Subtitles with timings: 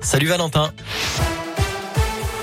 [0.00, 0.70] Salut Valentin.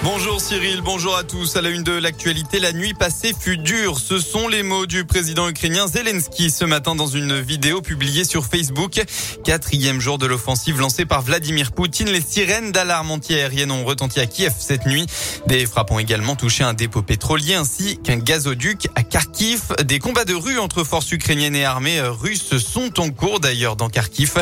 [0.05, 1.55] Bonjour Cyril, bonjour à tous.
[1.55, 3.97] À la une de l'actualité, la nuit passée fut dure.
[3.97, 8.45] Ce sont les mots du président ukrainien Zelensky ce matin dans une vidéo publiée sur
[8.45, 9.01] Facebook.
[9.43, 12.07] Quatrième jour de l'offensive lancée par Vladimir Poutine.
[12.07, 15.07] Les sirènes d'alarme antiaérienne ont retenti à Kiev cette nuit.
[15.47, 19.73] Des frappes ont également touché un dépôt pétrolier ainsi qu'un gazoduc à Kharkiv.
[19.85, 23.89] Des combats de rue entre forces ukrainiennes et armées russes sont en cours d'ailleurs dans
[23.89, 24.35] Kharkiv.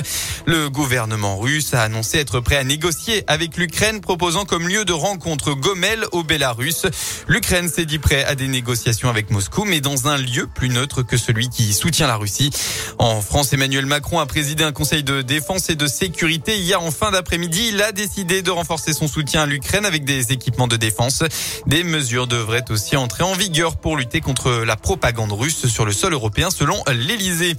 [0.45, 4.91] Le gouvernement russe a annoncé être prêt à négocier avec l'Ukraine proposant comme lieu de
[4.91, 6.85] rencontre Gomel au Bélarus.
[7.27, 11.01] L'Ukraine s'est dit prêt à des négociations avec Moscou, mais dans un lieu plus neutre
[11.01, 12.51] que celui qui soutient la Russie.
[12.99, 16.91] En France, Emmanuel Macron a présidé un conseil de défense et de sécurité hier en
[16.91, 17.69] fin d'après-midi.
[17.73, 21.23] Il a décidé de renforcer son soutien à l'Ukraine avec des équipements de défense.
[21.65, 25.93] Des mesures devraient aussi entrer en vigueur pour lutter contre la propagande russe sur le
[25.93, 27.55] sol européen selon l'Elysée.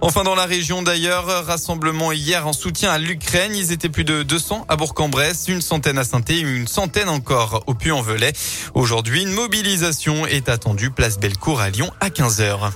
[0.00, 3.54] Enfin, dans la région d'ailleurs, rassemblement hier en soutien à l'Ukraine.
[3.54, 7.31] Ils étaient plus de 200 à Bourg-en-Bresse, une centaine à saint une centaine encore
[7.66, 8.32] au Puy-en-Velay.
[8.74, 12.70] Aujourd'hui, une mobilisation est attendue place Bellecour à Lyon à 15h.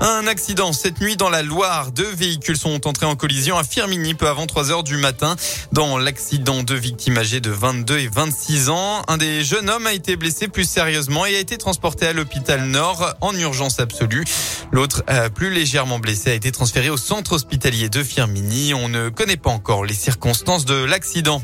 [0.00, 1.92] Un accident cette nuit dans la Loire.
[1.92, 5.36] Deux véhicules sont entrés en collision à Firmini peu avant 3 heures du matin.
[5.72, 9.02] Dans l'accident, deux victimes âgées de 22 et 26 ans.
[9.08, 12.64] Un des jeunes hommes a été blessé plus sérieusement et a été transporté à l'hôpital
[12.64, 14.24] Nord en urgence absolue.
[14.72, 18.72] L'autre, euh, plus légèrement blessé, a été transféré au centre hospitalier de Firmini.
[18.72, 21.42] On ne connaît pas encore les circonstances de l'accident.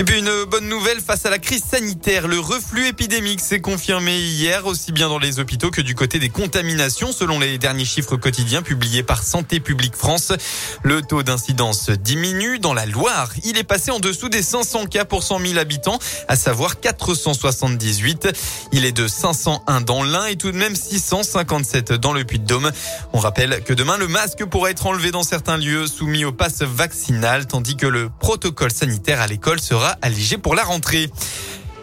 [0.00, 2.28] Et puis une bonne nouvelle face à la crise sanitaire.
[2.28, 6.28] Le reflux épidémique s'est confirmé hier, aussi bien dans les hôpitaux que du côté des
[6.28, 10.32] contaminations, selon les derniers chiffres quotidiens publiés par Santé publique France.
[10.84, 12.60] Le taux d'incidence diminue.
[12.60, 15.98] Dans la Loire, il est passé en dessous des 500 cas pour 100 000 habitants,
[16.28, 18.28] à savoir 478.
[18.70, 22.70] Il est de 501 dans l'Ain et tout de même 657 dans le Puy-de-Dôme.
[23.12, 26.62] On rappelle que demain, le masque pourra être enlevé dans certains lieux soumis au pass
[26.62, 31.10] vaccinal, tandis que le protocole sanitaire à l'école sera allégé pour la rentrée.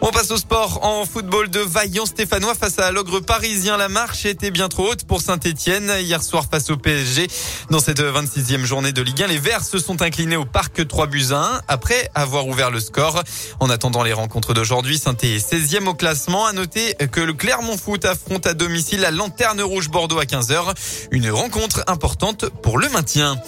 [0.02, 3.76] On passe au sport en football de Vaillant Stéphanois face à l'ogre parisien.
[3.76, 7.26] La marche était bien trop haute pour Saint-Etienne hier soir face au PSG.
[7.70, 11.06] Dans cette 26e journée de Ligue 1, les Verts se sont inclinés au parc 3
[11.06, 13.22] buts à 1 après avoir ouvert le score.
[13.58, 16.46] En attendant les rencontres d'aujourd'hui, saint est 16e au classement.
[16.46, 20.74] À noter que le Clermont Foot affronte à domicile la Lanterne Rouge Bordeaux à 15h.
[21.10, 23.40] Une rencontre importante pour le maintien.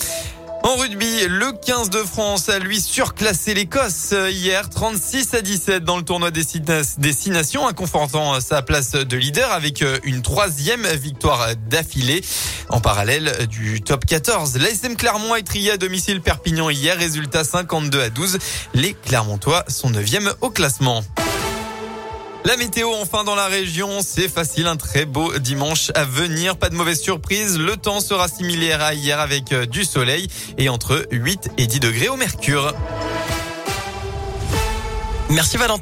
[0.65, 5.97] En rugby, le 15 de France a lui surclassé l'Écosse hier 36 à 17 dans
[5.97, 12.23] le tournoi des Six Nations, confortant sa place de leader avec une troisième victoire d'affilée.
[12.69, 18.01] En parallèle du top 14, l'ASM Clermont a trié à domicile Perpignan hier, résultat 52
[18.01, 18.39] à 12.
[18.75, 21.03] Les Clermontois sont 9e au classement.
[22.49, 26.71] La météo enfin dans la région, c'est facile, un très beau dimanche à venir, pas
[26.71, 31.07] de mauvaise surprise, le temps sera similaire à hier avec euh, du soleil et entre
[31.11, 32.73] 8 et 10 degrés au mercure.
[35.29, 35.77] Merci Valentin.